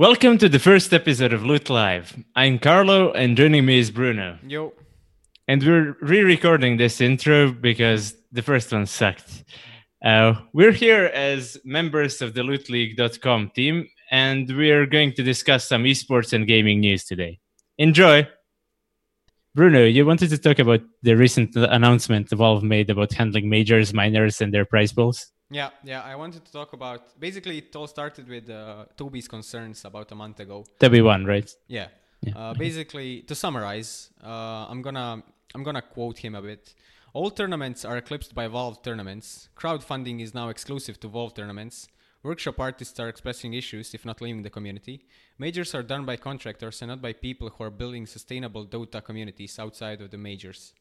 [0.00, 2.16] Welcome to the first episode of Loot Live.
[2.34, 4.38] I'm Carlo, and joining me is Bruno.
[4.42, 4.72] Yo.
[5.46, 9.44] And we're re recording this intro because the first one sucked.
[10.02, 15.84] Uh, we're here as members of the lootleague.com team, and we're going to discuss some
[15.84, 17.38] esports and gaming news today.
[17.76, 18.26] Enjoy!
[19.54, 24.40] Bruno, you wanted to talk about the recent announcement Valve made about handling majors, minors,
[24.40, 25.30] and their prize pools?
[25.50, 26.02] Yeah, yeah.
[26.02, 30.14] I wanted to talk about basically it all started with uh, Toby's concerns about a
[30.14, 30.64] month ago.
[30.78, 31.52] TobiWan, right?
[31.66, 31.88] Yeah.
[32.22, 32.38] yeah.
[32.38, 35.22] Uh, basically, to summarize, uh, I'm gonna
[35.54, 36.74] I'm gonna quote him a bit.
[37.12, 39.48] All tournaments are eclipsed by Valve tournaments.
[39.56, 41.88] Crowdfunding is now exclusive to Valve tournaments.
[42.22, 45.06] Workshop artists are expressing issues, if not leaving the community.
[45.38, 49.58] Majors are done by contractors and not by people who are building sustainable Dota communities
[49.58, 50.74] outside of the majors.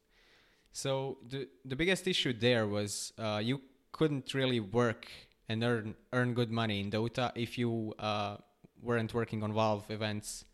[0.72, 3.62] So the the biggest issue there was uh, you
[3.92, 5.08] couldn't really work
[5.48, 8.38] and earn earn good money in Dota if you uh,
[8.82, 10.46] weren't working on Valve events.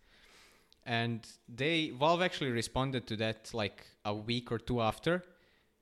[0.85, 5.23] And they Valve actually responded to that like a week or two after.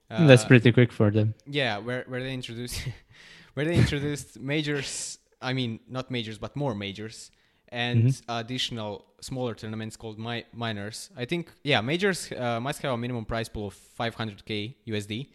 [0.10, 1.36] Uh, That's pretty quick for them.
[1.46, 2.82] Yeah, where where they introduced
[3.54, 5.20] where they introduced majors.
[5.42, 7.30] I mean, not majors, but more majors
[7.68, 8.32] and mm-hmm.
[8.32, 11.10] additional smaller tournaments called my minors.
[11.18, 15.30] I think yeah, majors uh, must have a minimum prize pool of 500k USD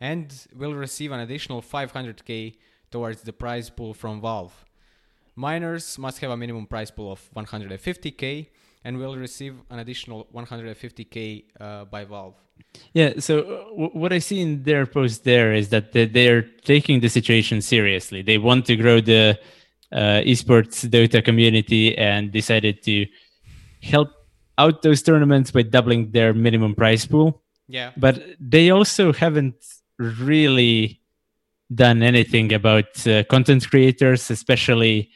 [0.00, 2.56] and will receive an additional 500k
[2.90, 4.64] towards the prize pool from Valve.
[5.36, 8.48] Minors must have a minimum prize pool of 150k
[8.84, 12.34] and will receive an additional 150k uh, by Valve.
[12.92, 17.00] Yeah, so uh, w- what I see in their post there is that they're taking
[17.00, 18.22] the situation seriously.
[18.22, 19.38] They want to grow the
[19.92, 23.06] uh, esports Dota community and decided to
[23.82, 24.10] help
[24.58, 27.42] out those tournaments by doubling their minimum prize pool.
[27.68, 27.92] Yeah.
[27.96, 29.54] But they also haven't
[29.98, 31.00] really
[31.74, 35.10] done anything about uh, content creators, especially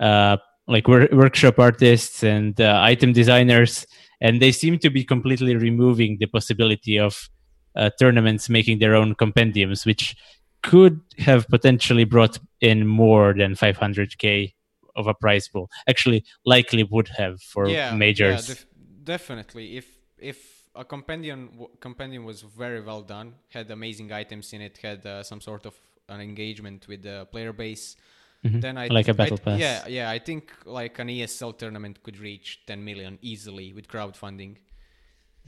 [0.00, 3.86] uh, like wor- workshop artists and uh, item designers,
[4.20, 7.28] and they seem to be completely removing the possibility of
[7.76, 10.16] uh, tournaments making their own compendiums, which
[10.62, 14.54] could have potentially brought in more than 500k
[14.96, 15.68] of a prize pool.
[15.88, 18.48] Actually, likely would have for yeah, majors.
[18.48, 18.66] Yeah, def-
[19.02, 19.76] definitely.
[19.76, 19.86] If
[20.18, 23.34] if a compendium compendium was very well done.
[23.50, 24.78] Had amazing items in it.
[24.78, 25.74] Had uh, some sort of
[26.08, 27.96] an engagement with the player base.
[28.44, 28.60] Mm-hmm.
[28.60, 29.58] Then I like a battle pass.
[29.58, 30.10] Yeah, yeah.
[30.10, 34.56] I think like an ESL tournament could reach 10 million easily with crowdfunding.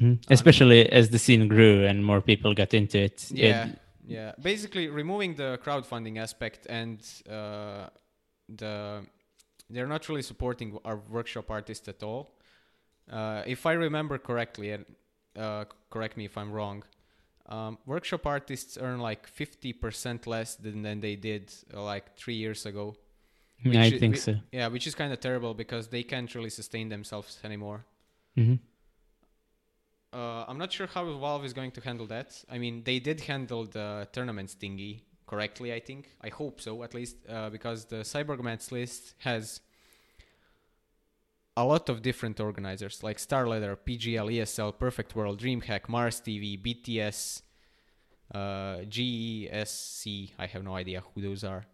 [0.00, 0.32] Mm-hmm.
[0.32, 3.30] Especially as the scene grew and more people got into it.
[3.30, 4.32] Yeah, it, yeah.
[4.40, 7.88] Basically, removing the crowdfunding aspect and uh,
[8.48, 9.04] the
[9.68, 12.30] they're not really supporting our workshop artists at all.
[13.10, 14.84] Uh, if I remember correctly, and
[15.36, 16.82] uh, correct me if I'm wrong.
[17.48, 22.66] Um, workshop artists earn like 50% less than, than they did uh, like three years
[22.66, 22.96] ago.
[23.62, 24.34] Yeah, I think so.
[24.52, 27.84] Yeah, which is kind of terrible because they can't really sustain themselves anymore.
[28.36, 28.56] Mm-hmm.
[30.12, 32.42] Uh, I'm not sure how Valve is going to handle that.
[32.50, 36.08] I mean, they did handle the tournaments thingy correctly, I think.
[36.22, 39.60] I hope so, at least, uh, because the Cyborgmatt's list has
[41.56, 47.42] a lot of different organizers like StarLadder, PGL, ESL, Perfect World, DreamHack, Mars TV, BTS,
[48.34, 48.38] uh,
[48.84, 50.32] GESC.
[50.38, 51.64] I have no idea who those are.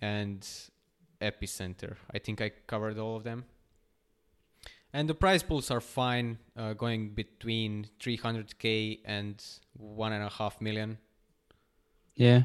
[0.00, 0.46] And
[1.20, 1.96] Epicenter.
[2.10, 3.44] I think I covered all of them.
[4.92, 9.44] And the prize pools are fine, uh, going between 300k and
[9.74, 10.96] one and a half million.
[12.14, 12.44] Yeah.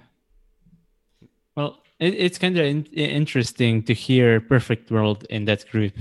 [1.56, 5.94] Well, it, it's kind of in, interesting to hear Perfect World in that group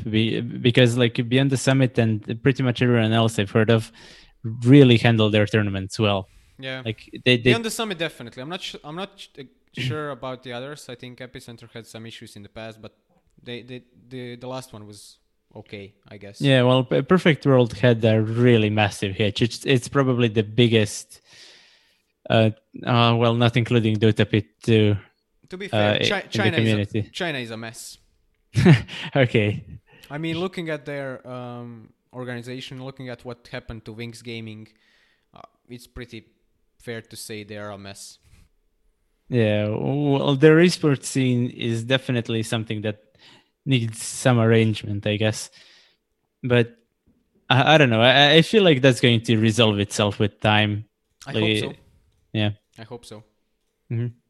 [0.68, 3.92] because, like, Beyond the Summit and pretty much everyone else I've heard of
[4.64, 6.28] really handle their tournaments well.
[6.58, 8.42] Yeah, like they, they Beyond the Summit definitely.
[8.42, 8.62] I'm not.
[8.62, 10.88] Sh- I'm not sh- uh, sure about the others.
[10.88, 12.94] I think Epicenter had some issues in the past, but
[13.42, 15.18] they, they the the last one was
[15.56, 16.40] okay, I guess.
[16.40, 19.42] Yeah, well, Perfect World had a really massive hitch.
[19.42, 21.20] It's it's probably the biggest.
[22.30, 22.50] Uh,
[22.86, 24.96] uh well, not including Dota Pit 2
[25.52, 27.98] to be fair, uh, Chi- China, is a, China is a mess.
[29.16, 29.62] okay.
[30.10, 34.68] I mean, looking at their um, organization, looking at what happened to Wings Gaming,
[35.34, 36.24] uh, it's pretty
[36.78, 38.18] fair to say they are a mess.
[39.28, 42.98] Yeah, well, the esports scene is definitely something that
[43.66, 45.50] needs some arrangement, I guess.
[46.42, 46.76] But
[47.50, 48.00] I, I don't know.
[48.00, 50.86] I, I, feel like that's going to resolve itself with time.
[51.26, 51.72] I like, hope so.
[52.32, 52.50] Yeah.
[52.78, 53.22] I hope so.
[53.90, 54.21] Mm-hmm.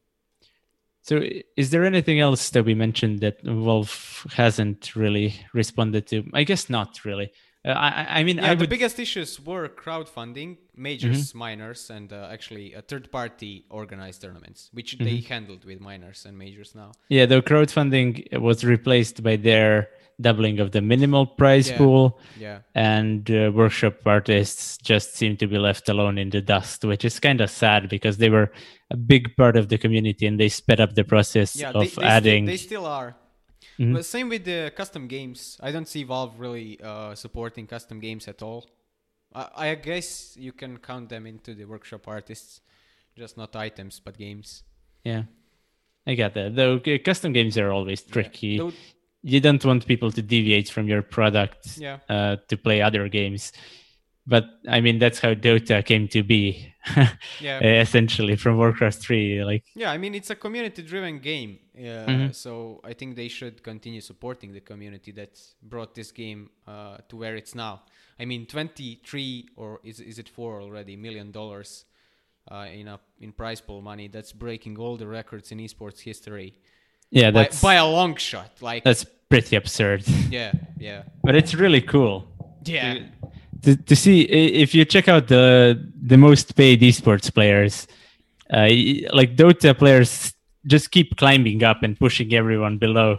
[1.03, 1.21] So,
[1.57, 6.23] is there anything else that we mentioned that Valve hasn't really responded to?
[6.33, 7.31] I guess not really.
[7.65, 8.69] Uh, I, I- mean, Yeah, I the would.
[8.69, 15.17] biggest issues were crowdfunding, majors, minors, and uh, actually a third-party organized tournaments, which they
[15.21, 16.91] handled with minors and majors now.
[17.09, 19.89] Yeah, the crowdfunding was replaced by their
[20.23, 21.77] doubling of the minimal price Yeah.
[21.77, 22.03] pool,
[22.39, 27.05] Yeah, and uh, workshop artists just seem to be left alone in the dust, which
[27.05, 28.47] is kind of sad because they were
[28.89, 31.69] a big part of the community and they sped up the process yeah.
[31.71, 32.43] of they, they adding.
[32.45, 33.15] Still, they still are.
[33.79, 33.93] Mhm.
[33.93, 35.57] But same with the custom games.
[35.67, 38.65] I don't see Valve really uh, supporting custom games at all.
[39.33, 42.61] I, I guess you can count them into the workshop artists,
[43.17, 44.63] just not items but games.
[45.03, 45.23] yeah,
[46.05, 46.55] I get that.
[46.55, 48.13] Though uh, custom games are always Yeah.
[48.13, 48.57] tricky.
[48.57, 48.73] Though-
[49.23, 51.99] You don't want people to deviate from your product yeah.
[52.09, 53.51] uh, to play other games.
[54.25, 56.73] But I mean, that's how Dota came to be,
[57.41, 57.59] Yeah.
[57.81, 59.43] essentially from Warcraft 3.
[59.43, 62.33] Like, Yeah, I mean it's a community-driven game, uh, Mhm.
[62.35, 67.17] so I think they should continue supporting the community that brought this game uh, to
[67.17, 67.83] where it's now.
[68.19, 71.85] I mean, 23 or is is it four already million dollars
[72.51, 74.07] uh, in a in prize pool money.
[74.07, 76.53] That's breaking all the records in esports history
[77.13, 78.49] yeah, by, that's by a long shot.
[78.61, 80.03] Like, that's pretty absurd.
[80.29, 82.25] yeah, yeah, but it's really cool.
[82.65, 82.99] yeah,
[83.63, 84.21] to, to see
[84.63, 85.45] if you check out the
[86.11, 87.87] the most paid esports players
[88.51, 88.67] uh,
[89.19, 90.33] like dota players
[90.67, 93.17] just keep climbing up and pushing everyone below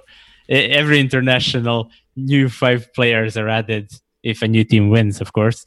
[0.48, 3.90] every international new five players are added
[4.22, 5.64] if a new team wins of course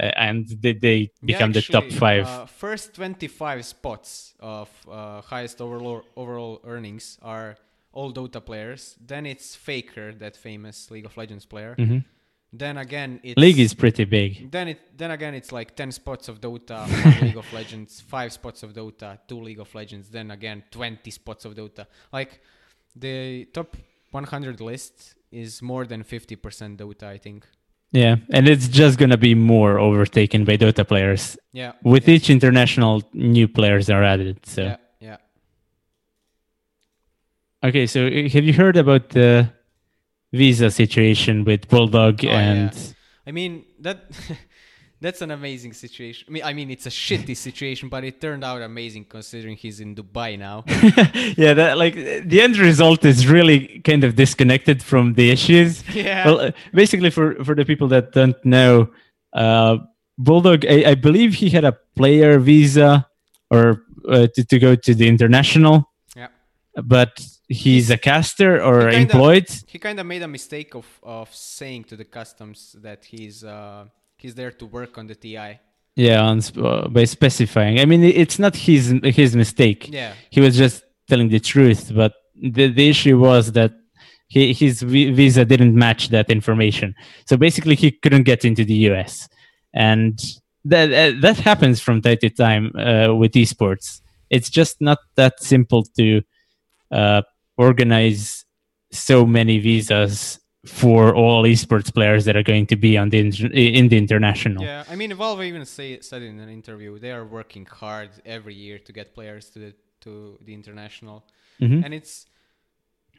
[0.00, 5.20] uh, and they, they Yeah, become the top five Uh, first 25 spots of uh,
[5.22, 7.56] highest overall overall earnings are
[7.92, 8.96] all Dota players.
[9.04, 11.74] Then it's Faker, that famous League of Legends player.
[11.78, 12.04] Mhm.
[12.52, 16.28] Then again, it's league is pretty big Then it then again it's like 10 spots
[16.28, 16.78] of Dota,
[17.22, 20.08] League of Legends, five spots of Dota, two League of Legends.
[20.10, 21.86] Then again 20 spots of Dota.
[22.12, 22.40] Like
[22.96, 23.76] the top
[24.10, 27.46] 100 list is more than 50% Dota, I think.
[27.92, 31.72] yeah and it's just gonna be more overtaken by dota players Yeah.
[31.82, 34.76] with each international new players are added so Yeah.
[37.62, 37.68] Yeah.
[37.68, 39.52] Okay, so uh, have you heard about the
[40.32, 42.40] visa situation with Bulldog Oh, yeah.
[42.40, 42.94] and
[43.26, 44.04] I mean that
[45.00, 46.26] that's an amazing situation.
[46.28, 49.80] I mean, I mean it's a shitty situation, but it turned out amazing considering he's
[49.80, 50.64] in Dubai now.
[51.36, 55.82] yeah, that like the end result is really kind of disconnected from the issues.
[55.94, 56.26] yeah.
[56.26, 58.90] Well, uh, basically, for for the people that don't know,
[59.32, 59.78] uh,
[60.18, 63.06] Bulldog, I, I believe he had a player visa
[63.50, 66.28] or uh, to to go to the international, yeah.
[66.84, 67.20] but
[67.50, 69.48] he's a caster or he kinda- employed.
[69.66, 73.84] He kind of made a mistake of of saying to the customs that he's uh
[74.22, 75.58] he's there to work on the TI.
[75.96, 77.80] Yeah, on, sp- uh, by specifying.
[77.80, 79.80] I mean, it's not his his mistake.
[80.00, 80.12] Yeah.
[80.30, 82.12] he was just telling the truth but
[82.56, 83.72] the, the issue was that
[84.28, 86.94] he, his visa didn't match that information
[87.28, 89.28] so basically he couldn't get into the us
[89.88, 90.12] and
[90.72, 94.00] that uh, that happens from time to time uh, with esports
[94.36, 96.22] it's just not that simple to
[96.92, 97.22] uh,
[97.66, 98.22] organize
[99.08, 100.40] so many visas
[100.80, 104.62] for all esports players that are going to be on the inter- in the international
[104.62, 108.54] Yeah, I mean, Valve even say, said in an interview they are working hard every
[108.64, 109.70] year to get players to the
[110.04, 110.12] to
[110.46, 111.18] the international,
[111.64, 111.84] Mhm.
[111.84, 112.14] and it's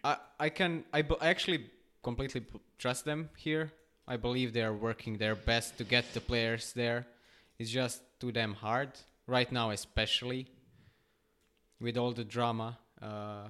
[0.04, 0.14] I
[0.48, 1.60] I can I, I actually
[2.08, 2.42] completely
[2.84, 3.66] trust them here.
[4.14, 7.00] I believe they are working their best to get the players there.
[7.60, 8.90] It's just too damn hard
[9.38, 10.42] right now, especially
[11.86, 12.70] with all the drama
[13.10, 13.48] uh,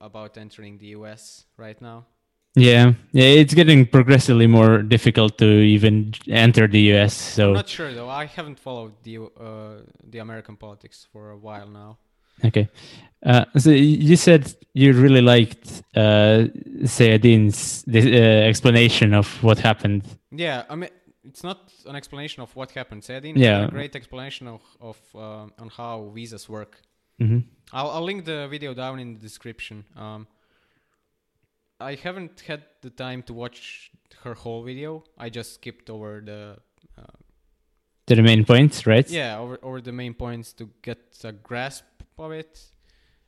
[0.00, 2.06] about entering the US right now.
[2.56, 7.68] yeah yeah it's getting progressively more difficult to even enter the us so I'm not
[7.68, 8.08] sure though.
[8.22, 9.76] I haven't followed the uh,
[10.12, 11.98] the American politics for a while now.
[12.44, 12.66] Okay.
[13.30, 14.42] Uh, so you said
[14.74, 16.48] you really liked uh,
[16.84, 20.02] Sayadin's uh, explanation of what happened.
[20.32, 20.90] Yeah, I mean,
[21.24, 23.02] it's not an explanation of what happened.
[23.02, 23.66] Sayadin Yeah.
[23.66, 26.72] a great explanation of, of um on how visas work.
[27.18, 27.40] hmm
[27.72, 29.84] I'll, I'll link the video down in the description.
[29.96, 30.26] Um,
[31.80, 33.90] I haven't had the time to watch
[34.22, 35.04] her whole video.
[35.16, 36.56] I just skipped over the
[36.98, 37.02] uh,
[38.06, 39.08] To the main points, right?
[39.10, 41.84] yeah over over the main points to get a grasp
[42.18, 42.60] of it,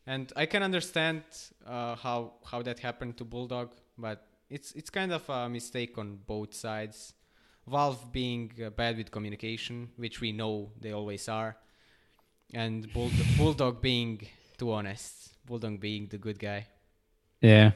[0.06, 1.22] and I can understand
[1.66, 4.18] uh, how how that happened to Bulldog, but
[4.50, 7.14] it's it's kind of a mistake on both sides.
[7.66, 11.56] Valve being uh, bad with communication, which we know they always are,
[12.54, 14.20] and Bull- Bulldog being
[14.58, 15.34] too honest.
[15.46, 16.66] Bulldog being the good guy.
[17.40, 17.72] Yeah.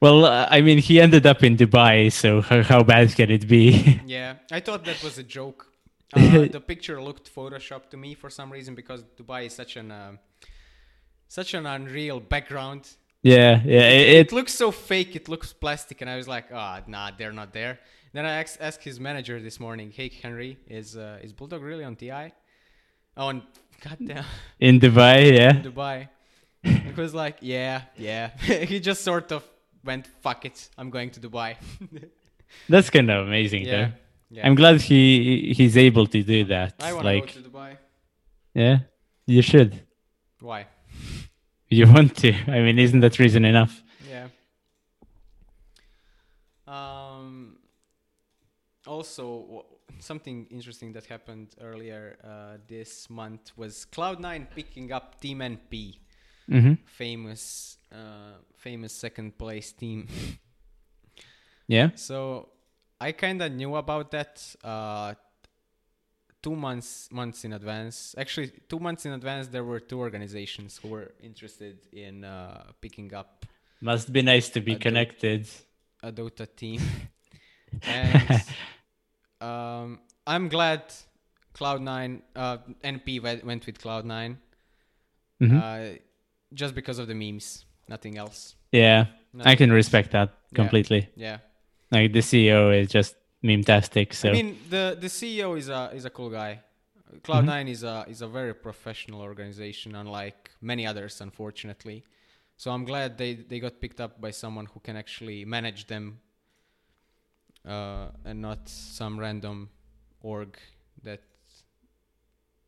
[0.00, 3.46] Well, uh, I mean, he ended up in Dubai, so how, how bad can it
[3.48, 4.00] be?
[4.06, 5.66] Yeah, I thought that was a joke.
[6.16, 9.90] Uh, the picture looked photoshopped to me for some reason because Dubai is such an
[9.90, 10.18] um
[11.28, 12.88] such an unreal background.
[13.22, 13.88] yeah, yeah.
[13.88, 15.16] It, It, it, looks so fake.
[15.16, 17.80] It looks plastic, and I was like, ah, nah, they're not there.
[18.12, 21.84] then I asked, asked his manager this morning, "Hey Henry, is uh, is Bulldog really
[21.84, 22.32] on TI?"
[23.16, 23.42] Oh, and
[23.82, 24.24] goddamn,
[24.60, 25.56] In Dubai, yeah.
[25.56, 26.08] in Dubai.
[26.64, 28.30] it was like, "Yeah, yeah."
[28.70, 29.44] he just sort of
[29.84, 31.56] went, "Fuck it, I'm going to Dubai."
[32.68, 33.92] That's kind of amazing, yeah, though.
[34.30, 34.46] yeah.
[34.46, 36.74] I'm glad he he's able to do that.
[36.80, 37.76] I want to like, go to Dubai.
[38.54, 38.78] yeah,
[39.26, 39.80] you should.
[40.40, 40.66] Why?
[41.68, 42.32] You want to?
[42.46, 43.82] I mean, isn't that reason enough?
[44.08, 44.28] Yeah.
[46.66, 47.58] Um.
[48.86, 49.66] Also,
[50.00, 55.98] something interesting that happened earlier uh, this month was Cloud9 picking up Team NP,
[56.48, 60.06] hmm famous, uh, famous second place team.
[61.68, 61.90] Yeah.
[61.96, 62.50] So
[63.00, 65.14] I kind of knew about that uh,
[66.42, 68.14] two months months in advance.
[68.16, 73.12] Actually, two months in advance, there were two organizations who were interested in uh, picking
[73.14, 73.46] up
[73.80, 74.78] Must be nice to be do.
[74.78, 75.48] connected.
[76.02, 76.80] a Dota team.
[77.82, 78.30] and
[79.40, 80.82] um, I'm glad
[81.54, 84.36] Cloud9, uh, NP went, with Cloud9
[85.40, 85.60] Mhm.
[85.62, 85.98] uh,
[86.54, 88.56] just because of the memes, nothing else.
[88.72, 89.06] yeah,
[89.44, 89.76] I can else.
[89.76, 91.08] respect that completely.
[91.16, 91.38] Yeah.
[91.90, 94.12] Like the CEO is just meme-tastic.
[94.14, 96.60] So I mean, the the CEO is a is a cool guy.
[97.22, 102.04] Cloud9 is a is a very professional organization, unlike many others, unfortunately.
[102.56, 106.20] So I'm glad they they got picked up by someone who can actually manage them,
[107.66, 109.68] uh, and not some random
[110.20, 110.56] org
[111.02, 111.20] that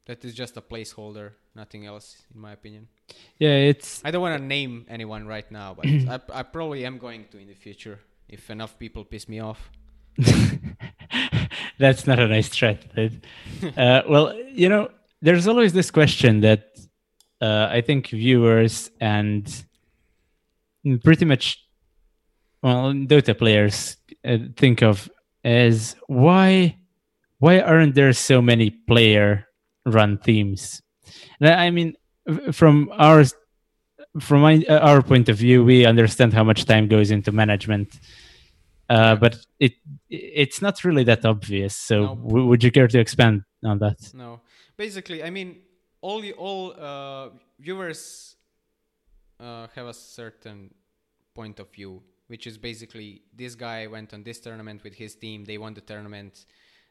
[0.07, 2.89] that is just a placeholder, nothing else, in my opinion.
[3.39, 6.99] yeah, it's I don't want to name anyone right now, but I, I probably am
[6.99, 9.71] going to in the future if enough people piss me off.
[11.79, 12.85] that's not a nice threat.
[13.77, 14.89] Uh, well, you know,
[15.21, 16.79] there's always this question that
[17.41, 19.65] uh, I think viewers and
[21.03, 21.65] pretty much
[22.63, 25.11] well Dota players uh, think of
[25.45, 26.77] as why
[27.39, 29.47] why aren't there so many player
[29.87, 30.83] run themes?
[31.41, 31.95] And I mean,
[32.53, 33.25] from our
[34.21, 37.99] from my, uh, our point of view, we understand how much time goes into management,
[38.89, 39.75] uh, but it
[40.09, 41.77] it's not really that obvious.
[41.77, 43.97] So, w- would you care to expand on that?
[44.15, 44.41] No,
[44.77, 45.61] basically, I mean,
[46.01, 48.37] all the all uh, viewers
[49.39, 50.75] uh, have a certain
[51.35, 55.45] point of view, which is basically this guy went on this tournament with his team.
[55.45, 56.45] They won the tournament.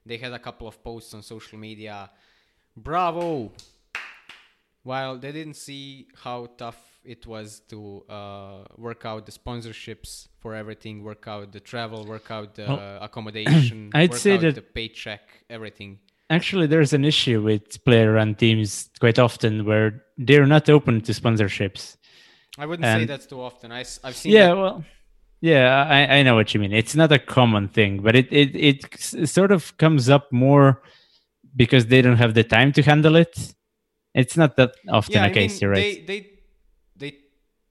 [0.05, 2.09] They had a couple of posts on social media.
[2.75, 3.51] Bravo!
[4.83, 10.55] While they didn't see how tough it was to uh, work out the sponsorships for
[10.55, 14.55] everything, work out the travel, work out the Well, accommodation, I'd work say out that-
[14.55, 15.99] the paycheck, everything.
[16.29, 21.13] Actually, there's an issue with player run teams quite often where they're not open to
[21.13, 21.95] sponsorships.
[22.57, 23.71] I wouldn't say And- that's too often.
[23.71, 24.83] I, have seen yeah, that- well,
[25.41, 26.73] yeah, I, I know what you mean.
[26.73, 30.81] It's not a common thing, but it, it it sort of comes up more
[31.55, 33.53] because they don't have the time to handle it.
[34.13, 35.53] It's not that often yeah, a I case.
[35.53, 36.07] mean, you're right.
[36.07, 36.29] they they
[36.95, 37.17] they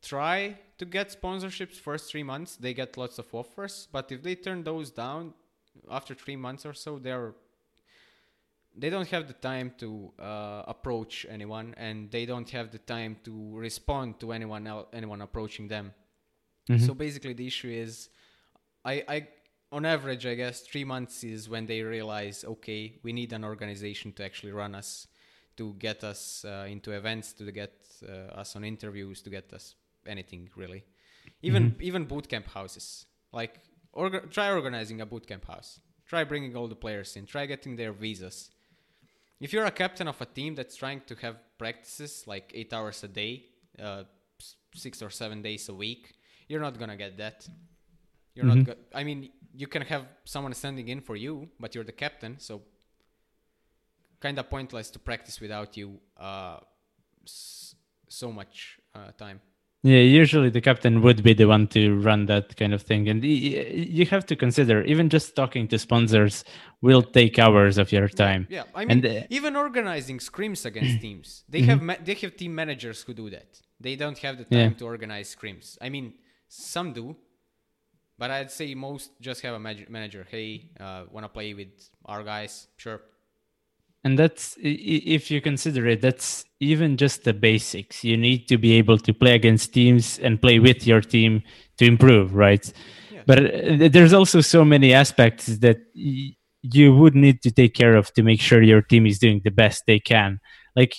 [0.03, 2.57] try to get sponsorships first three months.
[2.57, 5.35] They get lots of offers, but if they turn those down
[5.91, 7.35] after three months or so, they're
[8.79, 13.17] they don't have the time to uh, approach anyone, and they don't have the time
[13.25, 15.93] to respond to anyone else, anyone approaching them.
[16.69, 16.85] Mhm.
[16.87, 18.09] So basically, the issue is,
[18.85, 19.29] I, I,
[19.73, 24.13] on average, I guess three months is when they realize, okay, we need an organization
[24.15, 25.07] to actually run us,
[25.57, 27.73] to get us uh, into events, to get
[28.09, 29.75] uh, us on interviews, to get us
[30.07, 30.85] anything really,
[31.43, 33.07] even even bootcamp houses.
[33.33, 33.61] Like,
[33.95, 35.81] orga- try organizing a bootcamp house.
[36.07, 37.27] Try bringing all the players in.
[37.27, 38.51] Try getting their visas.
[39.41, 43.03] If you're a captain of a team that's trying to have practices like eight hours
[43.03, 43.47] a day,
[43.79, 44.05] uh,
[44.75, 46.15] six or seven days a week,
[46.49, 47.49] you're not gonna get that.
[48.35, 48.57] You're not.
[48.59, 48.67] Mhm.
[48.67, 52.39] Go- I mean, you can have someone standing in for you, but you're the captain,
[52.39, 52.63] so
[54.21, 56.01] kind of pointless to practice without you.
[56.17, 56.59] Uh,
[57.25, 57.75] s-
[58.09, 59.41] so much uh, time.
[59.83, 63.23] Yeah, usually the captain would be the one to run that kind of thing, and
[63.23, 66.45] y- y- you have to consider even just talking to sponsors
[66.81, 68.47] will take hours of your time.
[68.51, 69.33] Yeah, I mean, And, uh, Mm-hmm.
[69.39, 73.61] even organizing scrims against teams, they have ma- they have team managers who do that.
[73.81, 74.79] They don't have the time Yeah.
[74.79, 75.77] to organize scrims.
[75.81, 76.15] I mean,
[76.49, 77.17] some do,
[78.19, 80.27] but I'd say most just have a manager.
[80.29, 82.69] Hey, uh, wanna play with our guys?
[82.77, 83.01] Sure.
[84.05, 88.05] And that's if you consider it, that's even just the basics.
[88.05, 91.43] You need to be able to play against teams and play with your team
[91.79, 92.73] to improve, right?
[93.11, 93.23] Yeah.
[93.27, 98.13] But uh, there's also so many aspects that you would need to take care of
[98.15, 100.39] to make sure your team is doing the best they can.
[100.77, 100.97] Like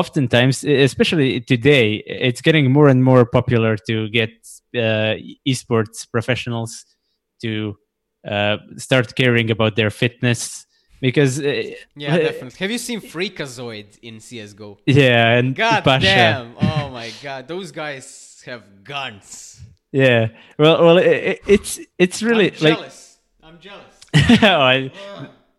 [0.00, 4.30] oftentimes, especially today, it's getting more and more popular to get
[4.74, 5.14] uh,
[5.50, 6.84] esports professionals
[7.42, 7.76] to
[8.28, 10.66] uh, start caring about their fitness
[11.00, 11.44] because uh,
[11.96, 12.58] Yeah, definitely.
[12.58, 14.78] Have you seen Freakazoid in CS:GO?
[14.86, 16.06] yeah and God Pasha.
[16.06, 16.54] damn!
[16.60, 19.60] Oh my god, those guys have guns.
[19.92, 21.72] yeah well well it, it- it's
[22.04, 22.98] it's really I'm like jealous.
[23.46, 23.94] I'm jealous.
[24.42, 24.90] oh, I,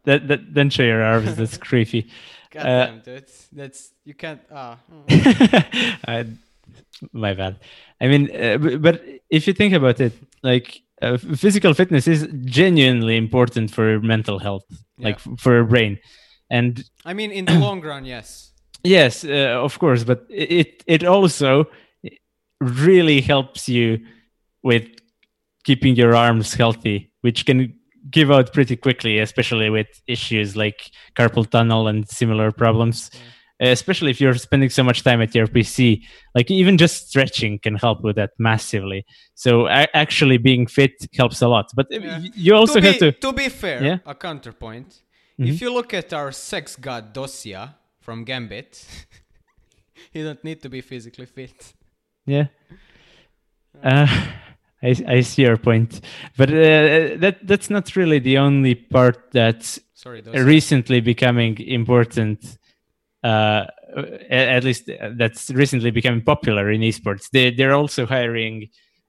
[0.07, 2.01] that, that don't show your arms that's creepy
[2.51, 3.29] God Uh, damn, dude.
[3.51, 4.41] That's you can't.
[4.51, 4.77] Ah.
[5.09, 6.25] I,
[7.11, 7.59] my bad.
[8.01, 10.13] I mean, uh, but if you think about it,
[10.43, 14.65] like uh, physical fitness is genuinely important for mental health,
[14.97, 15.99] like for your brain.
[16.49, 18.51] And I mean, in the long run, yes.
[18.83, 21.65] yes, uh, of course, but it it also
[22.59, 23.99] really helps you
[24.63, 24.87] with
[25.63, 27.76] keeping your arms healthy, which can
[28.09, 33.11] give out pretty quickly, especially with issues like carpal tunnel and similar problems.
[33.59, 36.03] Especially if you're spending so much time at your PC,
[36.35, 39.03] like even just stretching can help with that massively.
[39.33, 41.65] So a- actually being fit helps a lot.
[41.75, 42.19] But uh, Yeah.
[42.35, 43.11] you also to, be, have to.
[43.13, 43.97] to be fair, Yeah.
[44.05, 45.01] a counterpoint.
[45.39, 45.47] Mhm.
[45.49, 48.85] If you look at our sex god Dosia from Gambit,
[50.13, 51.73] you don't need to be physically fit.
[52.27, 52.47] Yeah.
[53.83, 54.07] Uh,
[54.89, 56.01] I I see your point,
[56.37, 62.57] but uh, that that's not really the only part that's Sorry, recently becoming important.
[63.23, 63.65] Uh,
[64.29, 67.29] at least uh, that's recently becoming popular in esports.
[67.31, 68.67] They they're also hiring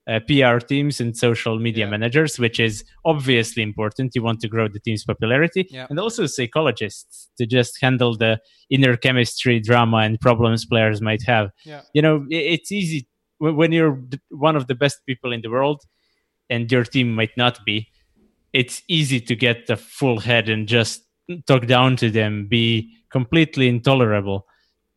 [0.09, 1.91] uh, PR teams and social media Yeah.
[1.91, 4.15] managers, which is obviously important.
[4.15, 5.85] You want to grow the team's popularity, Yeah.
[5.89, 11.49] and also psychologists to just handle the inner chemistry, drama, and problems players might have
[11.65, 11.81] yeah.
[11.93, 13.07] you know it's easy
[13.39, 15.81] when you're one of the best people in the world
[16.49, 17.87] and your team might not be
[18.53, 21.03] it's easy to get the full head and just
[21.45, 24.45] talk down to them be completely intolerable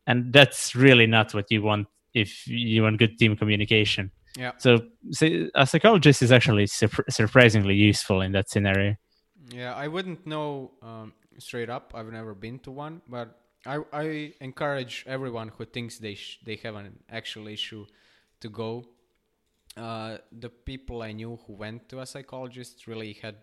[0.07, 4.51] and that's really not what you want if you want good team communication Yeah.
[4.57, 4.81] so,
[5.11, 8.95] so a psychologist is actually surp- surprisingly useful in that scenario
[9.51, 11.91] Yeah, I wouldn't know um, straight up.
[11.93, 13.27] I've never been to one, but
[13.65, 17.85] I, I encourage everyone who thinks they sh- they have an actual issue
[18.43, 18.85] to go.
[19.75, 23.35] Uh, the people I knew who went to a psychologist really had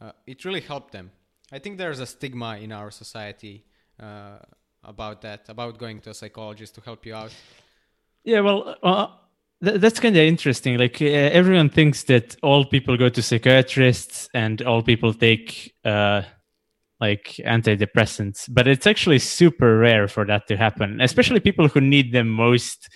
[0.00, 1.10] uh, it really helped them.
[1.52, 3.64] I think there's a stigma in our society
[4.00, 4.38] uh,
[4.84, 7.32] about that, about going to a psychologist to help you out.
[8.24, 9.06] Yeah, well, uh,
[9.64, 10.76] th- that's kind of interesting.
[10.78, 11.06] Like uh,
[11.40, 16.22] everyone thinks that all people go to psychiatrists and all people take uh,
[17.00, 21.00] like antidepressants, but it's actually super rare for that to happen.
[21.00, 22.88] Especially people who need them most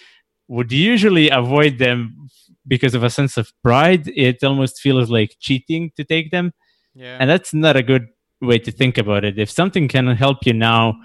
[0.50, 2.28] would usually avoid them
[2.66, 4.08] because of a sense of pride.
[4.08, 6.52] It almost feels like cheating to take them,
[6.94, 8.08] Yeah, and that's not a good
[8.40, 9.38] way to think about it.
[9.38, 11.00] If something can help you now,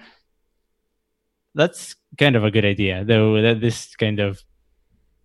[1.53, 3.05] that's kind of a good idea.
[3.05, 4.43] Though that this kind of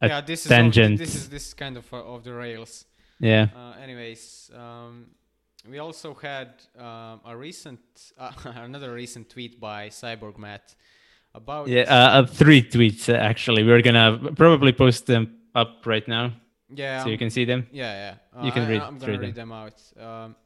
[0.03, 0.21] yeah.
[0.21, 0.99] This is tangent.
[0.99, 2.85] This is this kind of uh, off the rails.
[3.21, 3.49] yeah.
[3.57, 5.07] Uh, anyways, um,
[5.69, 7.81] we also had um, a recent,
[8.19, 10.75] uh, another recent tweet by Cyborg Matt
[11.35, 13.63] about Yeah, uh, uh, three tweets uh, actually.
[13.63, 16.33] We're gonna probably post them up right now,
[16.75, 17.67] yeah, so you um, can see them.
[17.73, 18.45] yeah, yeah.
[18.45, 19.81] you can I, read I'm gonna read them out.
[19.99, 20.37] Um,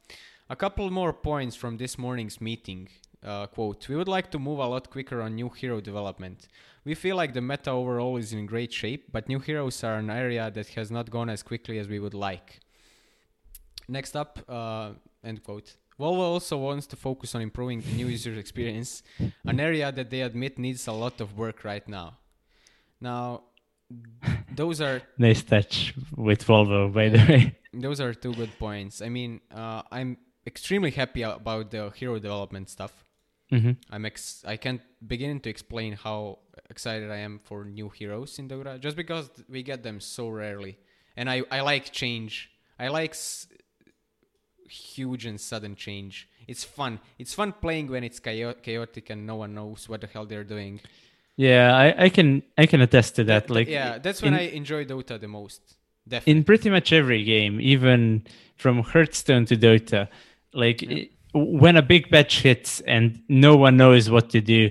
[0.49, 2.89] a couple more points from this morning's meeting.
[3.23, 6.47] Uh, quote: We would like to move a lot quicker on new hero development.
[6.83, 10.11] We feel like the meta overall is in great shape, but new heroes are an
[10.11, 12.59] area that has not gone as quickly as we would like.
[13.87, 14.91] Next up, uh,
[15.23, 15.75] end quote.
[15.99, 19.01] Volvo also wants to focus on improving the new user experience,
[19.45, 22.17] an area that they admit needs a lot of work right now.
[22.99, 23.43] Now,
[24.53, 27.55] those are Nice touch with Volvo, by the way.
[27.73, 29.01] those are two good points.
[29.01, 32.91] I mean, uh, I'm extremely happy about the hero development stuff.
[33.49, 38.39] hmm I'm ex- I can't begin to explain how excited I am for new heroes
[38.39, 40.77] in Dota, just because we get them so rarely,
[41.15, 42.49] and I I like change.
[42.79, 43.47] I like s-
[44.69, 46.27] huge and sudden change.
[46.47, 46.99] It's fun.
[47.17, 50.43] It's fun playing when it's chao- chaotic and no one knows what the hell they're
[50.43, 50.79] doing.
[51.37, 53.47] Yeah, I, I can I can attest to that.
[53.47, 55.61] Th- Like, yeah, that's when in- I enjoy Dota the most.
[56.07, 56.31] Definitely.
[56.39, 58.25] in pretty much every game, even
[58.57, 60.07] from Hearthstone to Dota,
[60.53, 64.69] like i- when a big batch hits and no one knows what to do,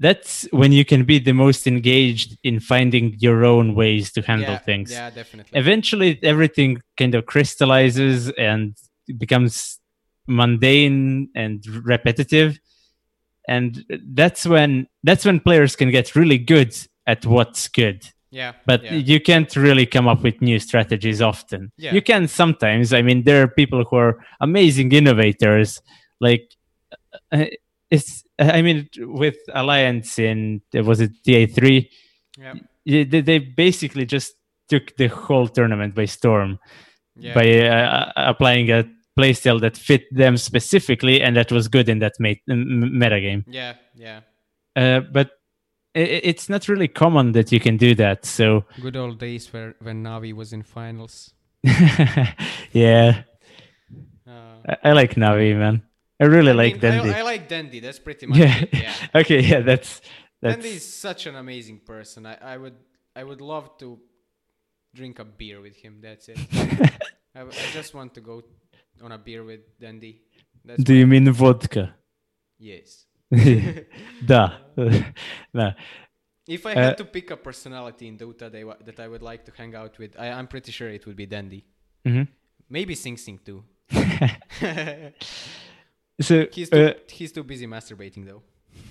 [0.00, 4.52] that's when you can be the most engaged in finding your own ways to handle
[4.54, 4.90] yeah, things.
[4.90, 5.56] Yeah, definitely.
[5.60, 8.74] Eventually, everything kind of crystallizes and
[9.18, 9.78] becomes
[10.26, 12.58] mundane and repetitive,
[13.48, 18.82] and that's when that's when players can get really good at what's good yeah, but
[18.82, 18.94] yeah.
[18.94, 21.70] you can't really come up with new strategies often.
[21.76, 21.92] Yeah.
[21.92, 22.94] You can sometimes.
[22.94, 25.82] I mean, there are people who are amazing innovators.
[26.18, 26.50] Like,
[27.30, 27.44] uh,
[27.90, 28.24] it's.
[28.38, 31.90] I mean, with Alliance in was it TI three?
[32.38, 32.54] yeah.
[33.04, 34.32] They, they basically just
[34.66, 36.58] took the whole tournament by storm.
[37.16, 37.34] Yeah.
[37.34, 38.84] by uh, applying a
[39.18, 43.44] playstyle that fit them specifically and that was good in that meta game.
[43.46, 44.20] Yeah, yeah.
[44.74, 45.30] Uh, but
[45.94, 48.24] i- i- it's not really common that you can do that.
[48.24, 51.34] So Good old days where when Navi was in finals.
[52.72, 53.22] yeah,
[54.26, 55.82] Uh, I, I like Navi, man.
[56.20, 57.12] I really I like mean, Dendi.
[57.14, 57.82] I, I like Dendi.
[57.82, 58.58] That's pretty much yeah.
[58.62, 58.68] it.
[58.72, 58.94] Yeah.
[59.20, 59.40] okay.
[59.40, 59.60] Yeah.
[59.60, 60.00] That's
[60.40, 60.56] that's.
[60.64, 62.26] Dendi is such an amazing person.
[62.26, 62.74] I, I would
[63.16, 63.98] I would love to
[64.94, 65.98] drink a beer with him.
[66.02, 66.38] That's it.
[67.34, 68.42] I just want to go
[69.02, 70.16] on a beer with Dendi.
[70.64, 71.94] That's Do you mean vodka?
[72.58, 73.06] yes.
[74.26, 74.52] da.
[75.54, 75.72] no.
[76.46, 79.44] If I Uh, had to pick a personality in Dota they that I would like
[79.46, 81.62] to hang out with, I, I'm pretty sure it would be Dendi.
[82.04, 82.28] Mhm.
[82.68, 83.64] Maybe Sing Sing too.
[86.20, 88.42] So he's too, uh, he's too busy masturbating though.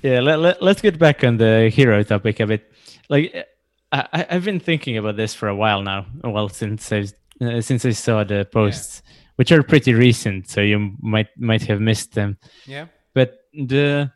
[0.01, 2.71] yeah, let, let, let's get back on the hero topic a bit.
[3.09, 3.47] Like,
[3.91, 6.06] I, I've been thinking about this for a while now.
[6.23, 7.06] Well, since I
[7.41, 9.01] uh, since I saw the posts,
[9.36, 12.38] which are pretty recent, so you might might have missed them.
[12.65, 12.88] Yeah.
[13.13, 14.12] But the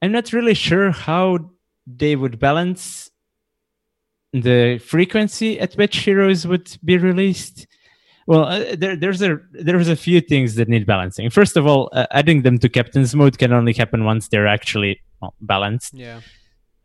[0.00, 1.50] I'm not really sure how
[1.86, 3.10] they would balance
[4.32, 7.66] the frequency at which heroes would be released.
[8.26, 11.28] Well, uh, there, there's a there's a few things that need balancing.
[11.30, 15.00] First of all, uh, adding them to captain's mode can only happen once they're actually
[15.20, 15.94] well, balanced.
[15.94, 16.20] Yeah.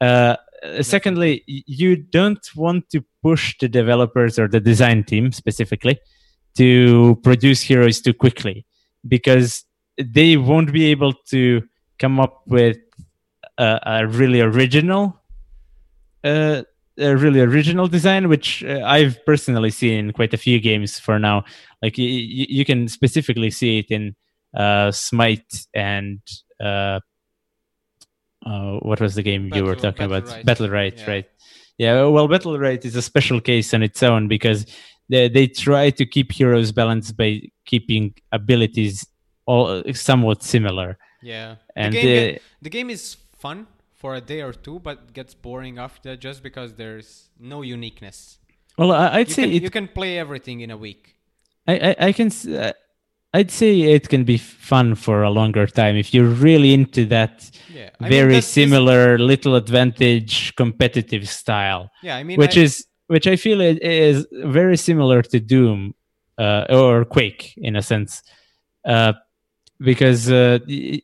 [0.02, 0.36] Uh,
[0.82, 6.00] secondly, you don't want to push the developers or the design team specifically
[6.56, 8.66] to produce heroes too quickly
[9.08, 9.64] because
[9.98, 11.62] they won't be able to
[12.00, 12.78] come up with
[13.58, 15.20] a, a really original
[16.24, 16.64] uh,
[17.00, 21.20] a really original design which uh, i've personally seen in quite a few games for
[21.20, 21.44] now.
[21.82, 24.16] Like y- you can specifically see it in
[24.56, 26.20] uh, smite and
[28.46, 30.46] uh, what was the game you were Battle- talking about Battlerite.
[30.46, 31.10] battle right Yeah.
[31.12, 31.26] right
[31.78, 34.66] yeah well Battlerite is a special case on its own because
[35.10, 39.06] they, they try to keep heroes balanced by keeping abilities
[39.46, 41.56] all somewhat similar Yeah.
[41.76, 45.12] and the, game uh, get- the game is fun for a day or two, but
[45.14, 48.38] gets boring after just because there's no uniqueness.
[48.78, 51.16] well I, i'd You say can, it, you can play everything in a week.
[51.68, 52.74] I, I, I can uh,
[53.34, 57.50] i'd say it can be fun for a longer time if you're really into that
[57.74, 57.90] Yeah.
[58.00, 63.28] Mean, very this- similar little advantage competitive style Yeah, I mean, which I- is which
[63.28, 64.26] i feel it is
[64.60, 65.94] very similar to doom
[66.38, 68.22] uh, or quake in a sense
[68.86, 69.14] uh,
[69.80, 70.60] because uh,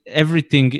[0.07, 0.71] everything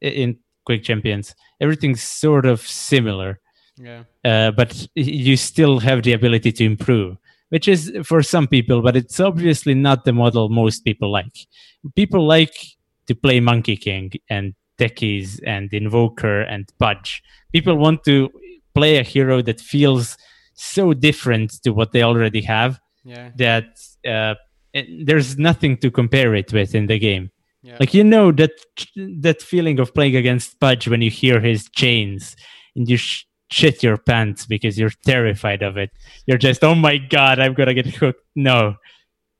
[0.00, 3.40] in quake champions everything's sort of similar
[3.78, 4.02] yeah.
[4.24, 7.16] uh, but you still have the ability to improve,
[7.50, 11.36] which is for some people, but it's obviously not the model most people like.
[11.94, 12.54] People like
[13.06, 17.22] to play Monkey King and Techies and Invoker and Pudge.
[17.52, 18.30] People want to
[18.74, 20.16] play a hero that feels
[20.54, 23.30] so different to what they already have Yeah.
[23.36, 24.34] that uh,
[24.72, 27.30] it- there's nothing to compare it with in the game.
[27.62, 27.76] Yeah.
[27.80, 28.52] Like you know that
[29.22, 32.36] that feeling of playing against Pudge when you hear his chains
[32.76, 35.90] and you sh- shit your pants because you're terrified of it.
[36.26, 38.22] You're just, oh my god, I'm gonna get hooked.
[38.34, 38.76] No,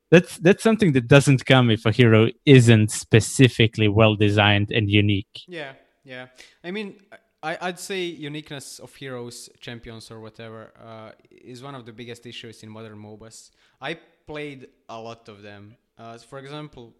[0.09, 5.43] that's that's something that doesn't come if a hero isn't specifically well designed and unique.
[5.47, 6.27] Yeah, yeah.
[6.63, 6.99] I mean,
[7.43, 12.25] I, I'd say uniqueness of heroes, champions, or whatever uh, is one of the biggest
[12.25, 13.51] issues in modern MOBAs.
[13.81, 15.75] I played a lot of them.
[15.97, 16.93] Uh, for example,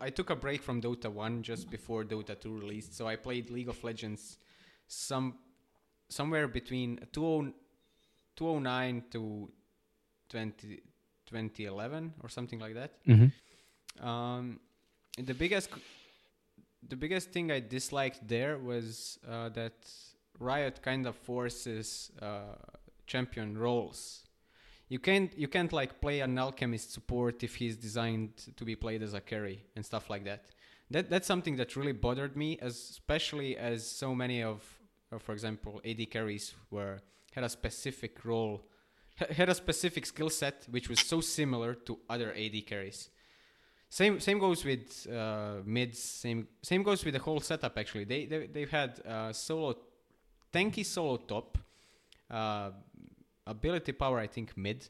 [0.00, 3.50] I took a break from Dota 1 just before Dota 2 released, so I played
[3.50, 4.38] League of Legends
[4.88, 5.34] some
[6.08, 7.52] somewhere between 20
[8.38, 9.50] 2009 to
[10.30, 10.80] 20,
[11.26, 13.04] 2011 or something like that.
[13.04, 14.06] Mm-hmm.
[14.06, 14.60] Um,
[15.16, 15.70] the biggest
[16.88, 19.74] the biggest thing I disliked there was uh, that
[20.38, 22.54] Riot kind of forces uh,
[23.06, 24.22] champion roles.
[24.88, 29.02] You can't you can't like play an alchemist support if he's designed to be played
[29.02, 30.44] as a carry and stuff like that.
[30.90, 34.62] That that's something that really bothered me, as especially as so many of,
[35.12, 37.00] uh, for example, AD carries were
[37.32, 38.62] had a specific role,
[39.30, 43.10] had a specific skill set which was so similar to other AD carries.
[43.90, 45.98] Same same goes with uh, mids.
[45.98, 47.78] Same same goes with the whole setup.
[47.78, 49.00] Actually, they they they've had
[49.32, 49.76] solo,
[50.52, 51.56] tanky solo top,
[52.30, 52.70] uh,
[53.46, 54.86] ability power I think mid,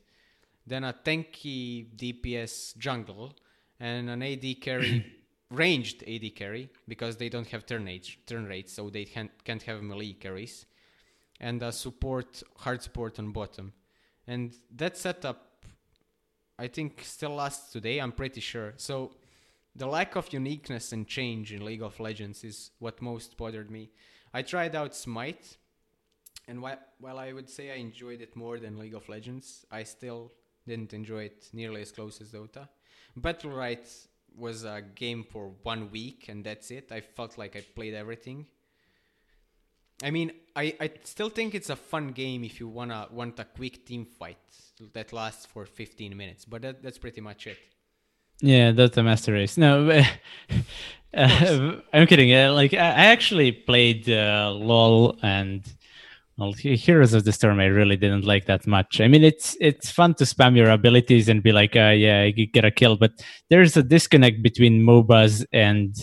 [0.66, 3.34] then a tanky DPS jungle,
[3.78, 5.06] and an AD carry
[5.50, 9.62] ranged AD carry because they don't have turn age turn rates, so they can't can't
[9.62, 10.66] have melee carries,
[11.40, 13.72] and a support hard support on bottom,
[14.26, 15.64] and that setup
[16.58, 18.00] I think still lasts today.
[18.00, 18.74] I'm pretty sure.
[18.76, 19.12] So
[19.76, 23.90] the lack of uniqueness and change in League of Legends is what most bothered me.
[24.34, 25.56] I tried out Smite,
[26.48, 29.84] and while while I would say I enjoyed it more than League of Legends, I
[29.84, 30.32] still
[30.68, 32.68] Didn't enjoy it nearly as close as Dota.
[33.18, 34.06] Battlerite
[34.38, 36.90] was a game for one week and that's it.
[36.92, 38.46] I felt like I played everything.
[40.02, 43.44] I mean, I, I still think it's a fun game if you wanna want a
[43.44, 44.38] quick team fight
[44.92, 47.58] that lasts for 15 minutes, but that, that's pretty much it.
[48.40, 49.56] Yeah, Dota Master Race.
[49.56, 49.90] No,
[51.14, 52.32] uh, I'm kidding.
[52.32, 55.64] Uh, like I, I actually played uh, LOL and
[56.38, 57.58] well, Heroes of the Storm.
[57.58, 59.00] I really didn't like that much.
[59.00, 62.46] I mean, it's it's fun to spam your abilities and be like, uh, yeah, you
[62.46, 63.12] get a kill, but
[63.50, 65.96] there's a disconnect between MOBAs and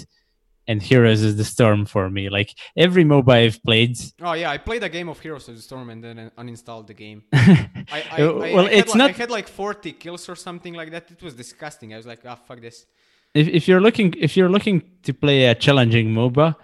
[0.67, 2.27] and Heroes of the Storm for me.
[2.27, 3.97] Like every MOBA I've played.
[4.21, 6.93] Oh yeah, I played a game of Heroes of the Storm and then uninstalled the
[6.93, 7.23] game.
[7.33, 9.09] I, I, well, I it's had, not.
[9.11, 11.09] I had like 40 kills or something like that.
[11.11, 11.93] It was disgusting.
[11.93, 12.85] I was like, ah, oh, fuck this.
[13.33, 16.55] If, if you're looking if you're looking to play a challenging MOBA,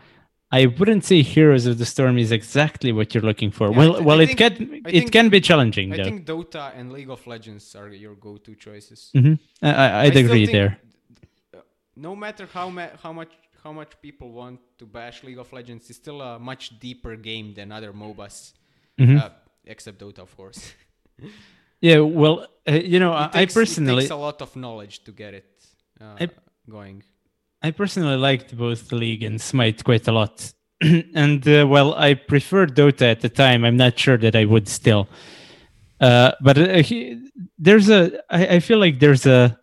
[0.53, 3.71] I wouldn't say Heroes of the Storm is exactly what you're looking for.
[3.71, 4.53] Yeah, well, I well, think- it can
[4.85, 6.03] I it think- can be challenging I though.
[6.03, 9.09] think Dota and League of Legends are your go-to choices.
[9.13, 10.77] hmm I, I, I'd still agree there.
[11.95, 13.31] No matter how ma- how much
[13.63, 17.53] how much people want to bash League of Legends, it's still a much deeper game
[17.53, 18.53] than other MOBAs,
[18.99, 19.17] Mhm.
[19.21, 19.29] uh,
[19.65, 20.73] except Dota, of course.
[21.83, 25.03] Yeah, well, uh, you know, It I, I personally, it takes a lot of knowledge
[25.05, 25.49] to get it
[25.99, 26.29] uh, I-
[26.69, 27.01] going.
[27.61, 30.51] I personally liked both League and Smite quite a lot.
[30.81, 33.63] and uh, well, I preferred Dota at the time.
[33.63, 35.07] I'm not sure that I would still.
[35.99, 37.21] Uh, but uh, he,
[37.59, 39.59] there's a, I, I feel like there's a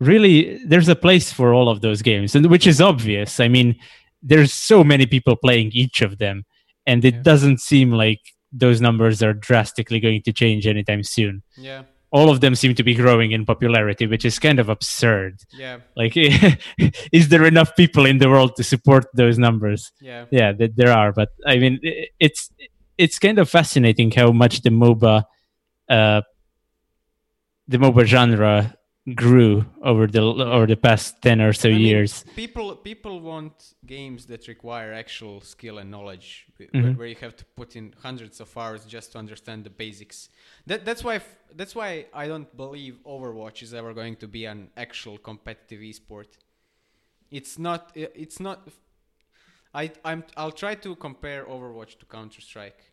[0.00, 3.40] really there's a place for all of those games, and which is obvious.
[3.40, 3.74] I mean,
[4.22, 6.44] there's so many people playing each of them,
[6.86, 7.22] and it Yeah.
[7.22, 8.20] doesn't seem like
[8.52, 11.42] those numbers are drastically going to change anytime soon.
[11.56, 15.40] Yeah, All of them seem to be growing in popularity, which is kind of absurd.
[15.52, 16.14] yeah, Like,
[17.12, 19.92] is there enough people in the world to support those numbers?
[20.00, 20.24] yeah.
[20.30, 21.80] Yeah, th- there are, but I mean,
[22.18, 22.50] it's
[22.96, 25.24] it's kind of fascinating how much the MOBA,
[25.90, 26.22] uh,
[27.68, 28.74] the MOBA genre
[29.14, 32.24] grew over the over the past ten or so I mean, years.
[32.36, 36.96] People people want games that require actual skill and knowledge, Mhm.
[36.96, 40.28] where you have to put in hundreds of hours just to understand the basics.
[40.66, 44.44] That that's why f- that's why I don't believe Overwatch is ever going to be
[44.46, 46.28] an actual competitive esport.
[47.30, 47.92] It's not.
[47.94, 48.68] It's not.
[49.74, 52.92] I I'm I'll try to compare Overwatch to Counter Strike.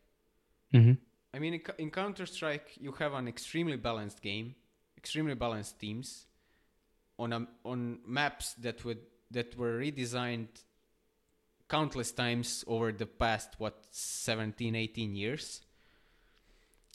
[0.72, 0.94] hmm
[1.34, 4.56] I mean, in, in Counter Strike, you have an extremely balanced game,
[5.06, 6.26] extremely balanced teams,
[7.20, 10.54] on a, on maps that would that were redesigned
[11.70, 15.62] countless times over the past what 17, 18 years.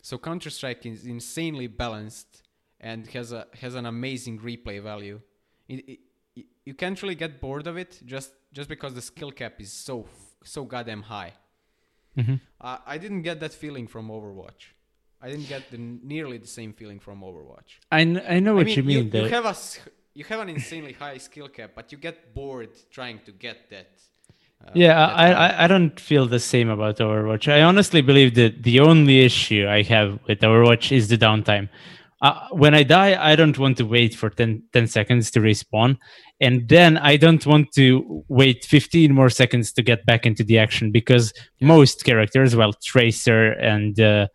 [0.02, 2.42] So Counter Strike is insanely balanced
[2.80, 5.20] and has a has an amazing replay value.
[5.68, 6.00] It,
[6.36, 9.72] it, you can't really get bored of it just just because the skill cap is
[9.72, 10.06] so
[10.44, 11.32] so goddamn high.
[12.14, 14.74] hmm Uh, I didn't get that feeling from Overwatch.
[15.22, 17.78] I didn't get the, nearly the same feeling from Overwatch.
[17.92, 19.04] I, kn- I know what I mean, you mean.
[19.04, 19.28] You, though.
[19.28, 19.54] have a
[20.14, 23.90] you have an insanely high skill cap, but you get bored trying to get that.
[24.64, 25.32] uh, yeah, that I.
[25.32, 27.52] I I don't feel the same about Overwatch.
[27.52, 31.68] I honestly believe that the only issue I have with Overwatch is the downtime.
[32.22, 35.96] Uh, when I die, I don't want to wait for 10, 10 seconds to respawn,
[36.38, 40.58] and then I don't want to wait fifteen more seconds to get back into the
[40.58, 44.26] action because most characters, well, Tracer and uh,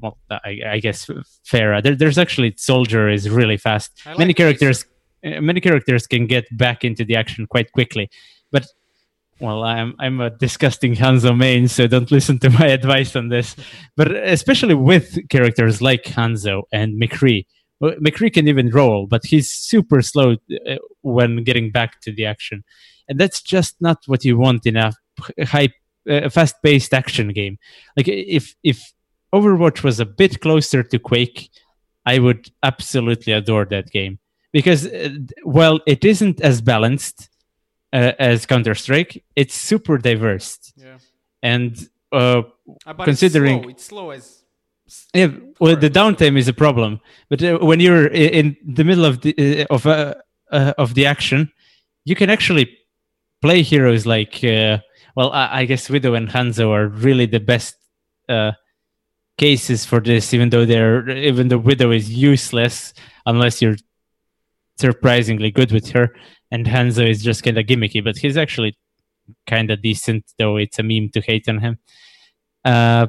[0.00, 1.06] well, I, I guess
[1.50, 1.82] Pharah.
[1.82, 4.00] There, there's actually Soldier is really fast.
[4.06, 4.84] Like many characters,
[5.24, 8.10] uh, many characters can get back into the action quite quickly,
[8.52, 8.66] but
[9.40, 13.56] well, I'm I'm a disgusting Hanzo main, so don't listen to my advice on this.
[13.96, 17.46] But especially with characters like Hanzo and McCree,
[17.80, 22.24] well, McCree can even roll, but he's super slow uh, when getting back to the
[22.24, 22.64] action,
[23.08, 24.92] and that's just not what you want in a
[25.44, 25.68] high,
[26.08, 27.58] uh, fast-paced action game.
[27.96, 28.92] Like if if
[29.36, 31.40] Overwatch was a bit closer to Quake,
[32.12, 34.14] I would absolutely adore that game
[34.52, 35.10] because uh,
[35.56, 37.18] while it isn't as balanced
[37.92, 40.98] uh, as Counter Strike, it's super diverse Yeah.
[41.52, 41.72] and.
[42.12, 42.42] Uh,
[42.86, 44.10] Uh, Considering- it's slow.
[44.10, 45.30] It's slow as yeah,
[45.62, 47.00] well, the downtime is a problem.
[47.30, 48.06] But uh, when you're
[48.38, 49.82] in the middle of the uh, of
[50.84, 51.40] of the action,
[52.08, 52.66] you can actually
[53.40, 54.78] play heroes like uh,
[55.16, 57.74] well, I, I guess Widow and Hanzo are really the best
[58.34, 58.52] uh,
[59.38, 60.32] cases for this.
[60.34, 62.92] Even though they're even though Widow is useless
[63.26, 63.76] unless you're
[64.78, 66.14] surprisingly good with her,
[66.50, 68.02] and Hanzo is just kind of gimmicky.
[68.02, 68.76] But he's actually
[69.46, 71.78] kind of decent, though it's a meme to hate on him.
[72.64, 73.06] Uh,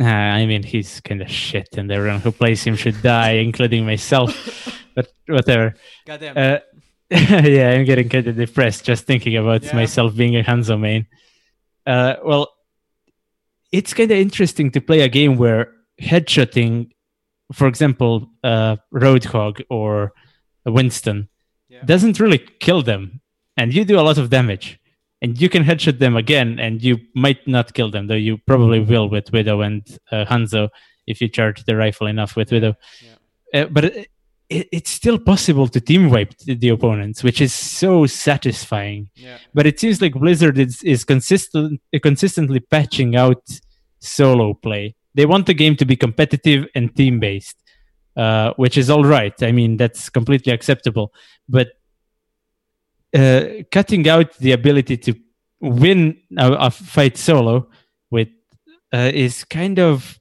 [0.00, 3.84] uh, I mean, he's kind of shit, and everyone who plays him should die, including
[3.84, 4.68] myself.
[4.94, 5.74] But whatever.
[6.06, 6.36] goddamn.
[6.36, 6.58] Uh,
[7.10, 9.74] yeah, I'm getting kind of depressed just thinking about Yeah.
[9.74, 11.06] myself being a Hanzo main.
[11.86, 12.52] Uh, well,
[13.72, 16.90] it's kind of interesting to play a game where headshotting
[17.52, 20.12] for example, uh, Roadhog or
[20.66, 21.28] Winston
[21.70, 21.82] Yeah.
[21.84, 23.22] doesn't really kill them,
[23.56, 24.78] and you do a lot of damage,
[25.22, 28.80] and you can headshot them again, and you might not kill them, though you probably
[28.80, 29.80] will with Widow and
[30.12, 30.68] uh, Hanzo
[31.06, 32.74] if you charge the rifle enough with Widow.
[33.54, 33.84] Uh, but
[34.48, 39.10] it, it, it's still possible to team wipe the, the opponents, which is so satisfying.
[39.14, 39.38] Yeah.
[39.54, 43.42] But it seems like Blizzard is, is consistent consistently patching out
[44.00, 44.94] solo play.
[45.14, 47.56] They want the game to be competitive and team based,
[48.16, 49.34] uh, which is all right.
[49.42, 51.12] I mean, that's completely acceptable.
[51.48, 51.68] But
[53.14, 55.14] uh, cutting out the ability to
[55.60, 57.68] win a, a fight solo
[58.10, 58.28] with
[58.92, 60.18] uh, is kind of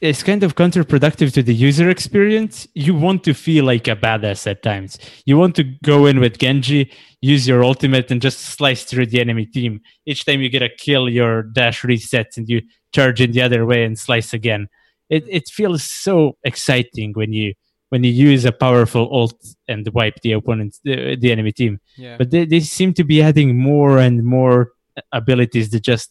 [0.00, 2.66] it's kind of counterproductive to the user experience.
[2.74, 4.98] You want to feel like a badass at times.
[5.26, 9.20] You want to go in with Genji, use your ultimate, and just slice through the
[9.20, 9.80] enemy team.
[10.06, 12.62] Each time you get a kill, your dash resets and you
[12.94, 14.68] charge in the other way and slice again.
[15.10, 17.52] It it feels so exciting when you
[17.90, 19.36] when you use a powerful ult
[19.68, 21.78] and wipe the opponent the, the enemy team.
[21.98, 22.16] Yeah.
[22.16, 24.72] But they, they seem to be adding more and more
[25.12, 26.10] abilities to just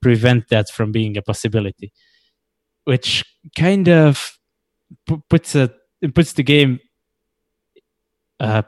[0.00, 1.92] prevent that from being a possibility
[2.88, 3.22] which
[3.54, 4.38] kind of
[5.06, 5.70] pu- puts a
[6.14, 6.80] puts the game
[8.40, 8.62] uh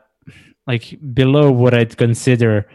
[0.67, 2.69] like below what I'd consider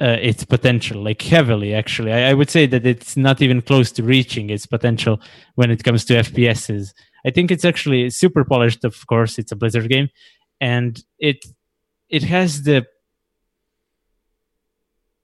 [0.00, 1.74] uh, its potential, like heavily.
[1.74, 5.20] Actually, I, I would say that it's not even close to reaching its potential
[5.56, 6.92] when it comes to FPSs.
[7.26, 8.84] I think it's actually super polished.
[8.84, 10.08] Of course, it's a Blizzard game,
[10.60, 11.44] and it
[12.10, 12.86] it has the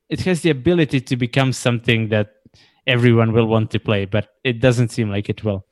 [0.09, 2.29] it has the ability to become something that
[2.87, 5.67] everyone will want to play, but it doesn't seem like it will.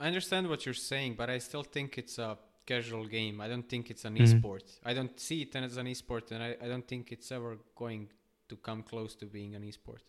[0.00, 3.40] I understand what you're saying, but I still think it's a casual game.
[3.40, 4.22] I don't think it's an Mhm.
[4.40, 4.78] esport.
[4.84, 8.08] I don't see it as an esport, and I, I don't think it's ever going
[8.48, 10.02] to come close to being an esport.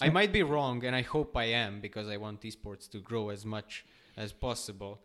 [0.00, 3.28] I might be wrong, and I hope I am because I want esports to grow
[3.30, 3.84] as much
[4.16, 5.02] as possible.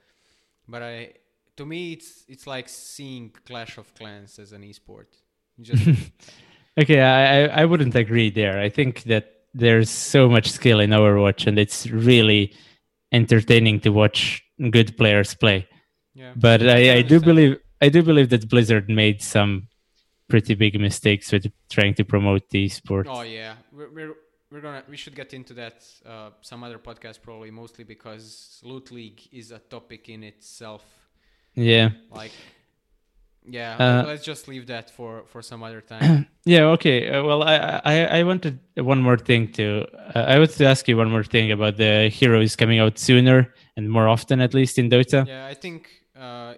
[0.67, 1.13] But I,
[1.57, 5.07] to me, it's it's like seeing Clash of Clans as an esport.
[5.59, 5.83] Just
[6.77, 8.57] Okay, I I wouldn't agree there.
[8.59, 12.53] I think that there's so much skill in Overwatch, and it's really
[13.11, 15.67] entertaining to watch good players play.
[16.13, 16.33] yeah.
[16.35, 19.67] But I, I do believe I do believe that Blizzard made some
[20.27, 23.07] pretty big mistakes with trying to promote the sport.
[23.09, 24.13] Oh yeah, we're we're,
[24.51, 28.91] we're gonna we should get into that uh, some other podcast probably mostly because loot
[28.91, 30.83] league is a topic in itself.
[31.55, 32.31] Yeah, Like,
[33.51, 36.25] yeah, Uh, let's just leave that for for some other time.
[36.45, 36.73] yeah.
[36.75, 37.09] Okay.
[37.09, 39.85] Uh, well, I, I I wanted one more thing to
[40.15, 43.53] uh, I wanted to ask you one more thing about the heroes coming out sooner
[43.77, 45.25] and more often, at least in Dota.
[45.27, 45.87] yeah, I think
[46.19, 46.53] uh,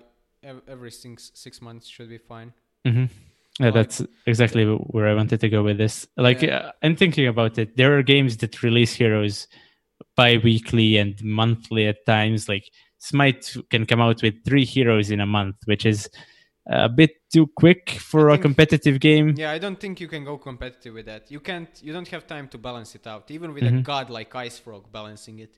[0.68, 2.54] every six six months should be fine.
[2.86, 3.06] hmm
[3.60, 6.08] Yeah, Like- that's exactly where I wanted to go with this.
[6.18, 6.58] Like, Yeah.
[6.58, 7.76] uh, I'm thinking about it.
[7.78, 9.48] There are games that release heroes
[10.16, 12.48] bi-weekly and monthly at times.
[12.50, 12.66] Like
[12.98, 16.10] Smite can come out with three heroes in a month, which is
[16.68, 19.34] a bit too quick for I a think- competitive game.
[19.38, 21.32] Yeah, I don't think you can go competitive with that.
[21.32, 21.70] You can't.
[21.82, 23.32] You don't have time to balance it out.
[23.32, 23.84] Even with a Mhm.
[23.84, 25.58] god like IceFrog balancing it,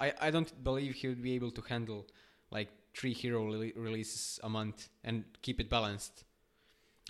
[0.00, 2.06] I I don't believe he would be able to handle
[2.50, 6.24] like three hero rele- releases a month and keep it balanced.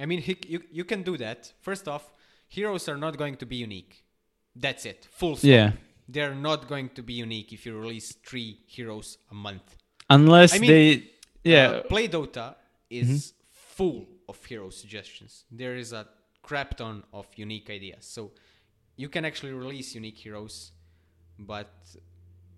[0.00, 1.52] I mean, he, you you can do that.
[1.60, 2.04] First off,
[2.48, 4.04] heroes are not going to be unique.
[4.54, 5.08] That's it.
[5.10, 5.48] Full stop.
[5.48, 5.72] Yeah,
[6.08, 9.76] They're not going to be unique if you release three heroes a month.
[10.10, 11.10] unless I mean, they,
[11.44, 12.54] yeah, Uh, Play Dota
[13.00, 13.34] is
[13.76, 15.44] full of hero suggestions.
[15.50, 16.04] There is a
[16.42, 18.04] crap ton of unique ideas.
[18.06, 18.32] So
[18.96, 20.72] you can actually release unique heroes,
[21.38, 21.70] but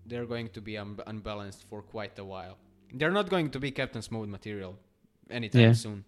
[0.05, 2.57] they're going to be un- unbalanced for quite a while.
[2.93, 4.73] They're not going to be Captain's Mode material
[5.29, 5.73] anytime Yeah.
[5.73, 6.05] soon.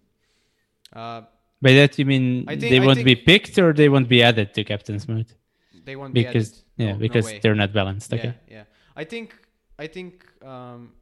[0.92, 1.22] Uh,
[1.60, 4.64] by that you mean think- they won't be picked or they won't be added to
[4.64, 5.26] Captain's Mode
[5.84, 6.64] they won't because be added.
[6.76, 7.38] yeah, No- no because way.
[7.42, 8.12] they're not balanced.
[8.14, 8.34] Okay.
[8.48, 8.64] Yeah, yeah.
[8.96, 9.34] I think
[9.78, 10.12] I think
[10.44, 10.92] um,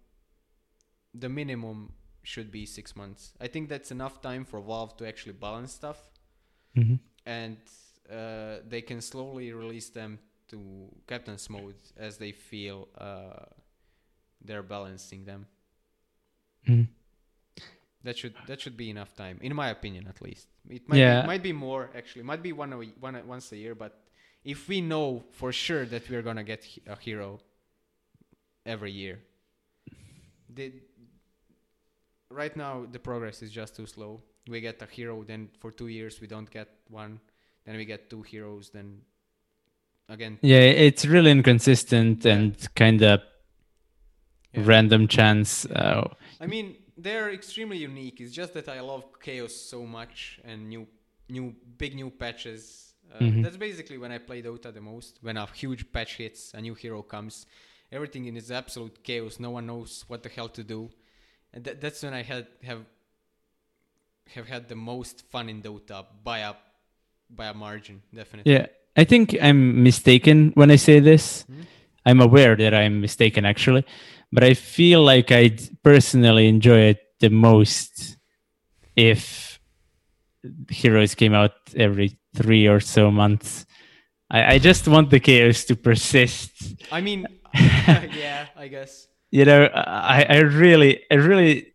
[1.23, 1.93] the minimum
[2.27, 3.33] should be six months.
[3.41, 5.99] I think that's enough time for Valve to actually balance stuff,
[6.75, 6.99] Mhm.
[7.25, 7.57] and
[8.11, 10.59] uh, they can slowly release them to
[11.07, 13.47] Captain's mode as they feel uh,
[14.47, 15.47] they're balancing them.
[16.67, 16.87] Mhm.
[18.03, 20.49] That should that should be enough time, in my opinion, at least.
[20.69, 21.23] It might Yeah.
[21.23, 22.25] be, might be more actually.
[22.25, 23.93] Might be one one once a year, but
[24.45, 27.41] if we know for sure that we're gonna get a hero
[28.65, 29.19] every year,
[30.49, 30.73] the
[32.31, 34.23] right now the progress is just too slow.
[34.49, 37.21] We get a hero, then for two years we don't get one,
[37.65, 39.01] then we get two heroes, then
[40.09, 42.35] again Yeah, it's really inconsistent Yeah.
[42.35, 43.21] and kind of
[44.53, 44.63] Yeah.
[44.65, 45.67] random chance.
[45.67, 46.09] Uh,
[46.41, 48.21] I mean, they're extremely unique.
[48.21, 50.87] It's just that I love chaos so much and new,
[51.29, 52.95] new, big new patches.
[53.13, 53.43] Uh, Mhm.
[53.43, 55.19] That's basically when I play Dota the most.
[55.23, 57.47] When a huge patch hits, a new hero comes,
[57.93, 59.39] everything in is absolute chaos.
[59.39, 60.91] No one knows what the hell to do,
[61.57, 62.85] and that, that's when I had have
[64.35, 66.55] have had the most fun in Dota by a
[67.31, 68.53] by a margin, definitely.
[68.53, 71.43] Yeah, I think I'm mistaken when I say this.
[71.43, 71.63] Hmm?
[72.05, 73.85] I'm aware that I'm mistaken actually,
[74.31, 78.19] but I feel like I'd personally enjoy it the most
[78.95, 79.59] if
[80.71, 83.67] heroes came out every three or so months.
[84.31, 86.53] I, I just want the chaos to persist.
[86.93, 91.75] I mean, yeah, I guess You know, I, I really, I really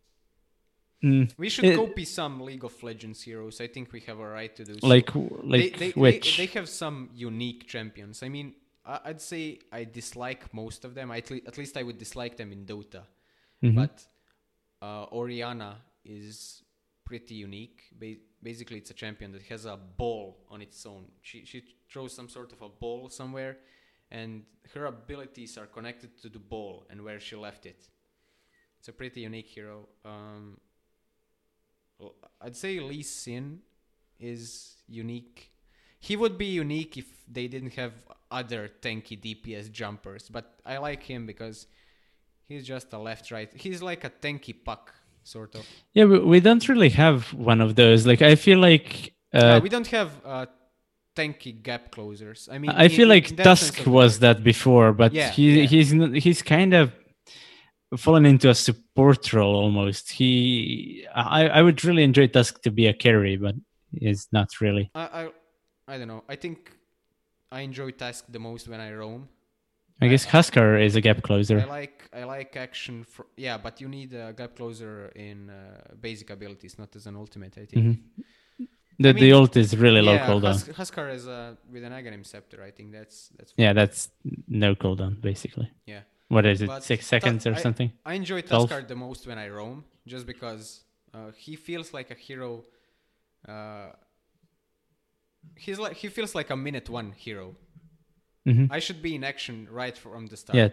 [1.03, 3.59] mm, we should It- copy some League of Legends heroes.
[3.61, 4.87] I think we have a right to do so.
[4.87, 6.37] like, they, like they, which.
[6.37, 8.23] they, they have some unique champions.
[8.23, 8.53] I mean,
[8.85, 11.11] I'd say I dislike most of them.
[11.11, 13.03] At, at least I would dislike them in Dota.
[13.63, 13.75] Mhm.
[13.75, 14.05] But
[14.81, 16.63] uh, Orianna is
[17.05, 17.83] pretty unique.
[17.99, 21.05] Ba- basically, it's a champion that has a ball on its own.
[21.21, 23.57] She she throws some sort of a ball somewhere,
[24.11, 24.43] and
[24.73, 27.87] her abilities are connected to the ball and where she left it.
[28.79, 29.87] It's a pretty unique hero.
[30.03, 30.57] Um,
[32.41, 33.59] I'd say Lee Sin
[34.19, 35.51] is unique.
[35.99, 37.93] He would be unique if they didn't have
[38.31, 41.67] other tanky DPS jumpers, but I like him because
[42.47, 43.51] he's just a left right.
[43.53, 44.93] He's like a tanky puck
[45.23, 45.65] sort of.
[45.93, 48.07] yeah, we, don't really have one of those.
[48.07, 49.13] Like, I feel like.
[49.33, 50.45] Uh, Uh, we don't have uh,
[51.15, 52.49] tanky gap closers.
[52.51, 55.65] I mean, I feel like Tusk was that before, but Yeah, he yeah.
[55.65, 56.91] he's not, he's kind of
[57.97, 60.11] fallen into a support role almost.
[60.11, 63.55] He I I would really enjoy Tusk to be a carry, but
[63.91, 64.89] he's not really.
[64.95, 66.23] I, I I don't know.
[66.29, 66.71] I think
[67.51, 69.27] I enjoy Tusk the most when I roam.
[70.03, 71.59] I guess Huskar is a gap closer.
[71.59, 73.03] I like I like action.
[73.03, 77.15] For, yeah, but you need a gap closer in uh, basic abilities, not as an
[77.15, 77.55] ultimate.
[77.57, 77.85] I think.
[77.85, 77.97] Mhm.
[78.99, 80.53] The I the ult is really low yeah, cooldown.
[80.53, 82.61] Hus- Huskar is uh, with an Aghanim scepter.
[82.63, 83.53] I think that's that's.
[83.57, 84.09] Yeah, that's
[84.47, 85.69] no cooldown basically.
[85.85, 86.01] Yeah.
[86.27, 86.67] What is it?
[86.67, 87.91] But Six seconds or I- something?
[88.05, 88.41] I enjoy.
[88.41, 90.81] Tuskar the most when I roam, just because
[91.13, 92.63] uh, he feels like a hero.
[93.47, 93.89] Uh,
[95.57, 97.55] he's like he feels like a minute one hero.
[98.45, 100.57] hmm I should be in action right from the start.
[100.57, 100.69] Yeah.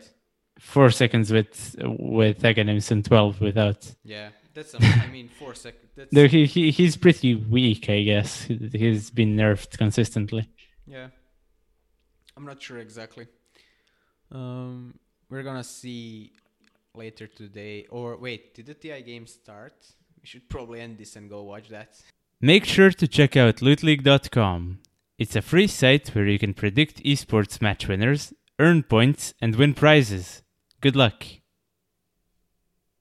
[0.58, 3.94] Four seconds with with Aghanims and twelve without.
[4.04, 4.74] Yeah, that's.
[4.74, 5.84] I mean, four seconds.
[6.12, 8.42] Though he, he he's pretty weak, I guess.
[8.42, 10.48] He- He's been nerfed consistently.
[10.86, 11.08] yeah.
[12.36, 13.26] I'm not sure exactly.
[14.30, 14.94] Um,
[15.30, 16.32] we're gonna see
[16.94, 17.86] later today.
[17.90, 19.74] Or wait, did the TI game start?
[20.20, 21.96] We should probably end this and go watch that.
[22.40, 24.78] Make sure to check out lootleague.com.
[25.18, 29.74] It's a free site where you can predict esports match winners, earn points, and win
[29.74, 30.42] prizes.
[30.80, 31.24] Good luck.